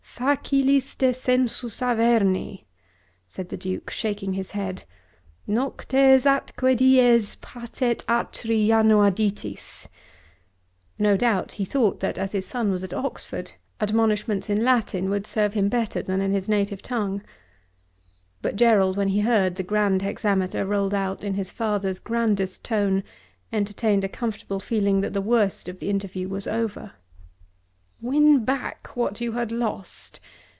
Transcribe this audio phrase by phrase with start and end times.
[0.21, 2.65] "Facilis descensus Averni!"
[3.25, 4.83] said the Duke, shaking his head.
[5.47, 9.87] "Noctes atque dies patet atri janua Ditis."
[10.99, 15.25] No doubt, he thought, that as his son was at Oxford, admonitions in Latin would
[15.25, 17.23] serve him better than in his native tongue.
[18.43, 23.01] But Gerald, when he heard the grand hexameter rolled out in his father's grandest tone,
[23.51, 26.91] entertained a comfortable feeling that the worst of the interview was over.
[28.03, 30.19] "Win back what you had lost!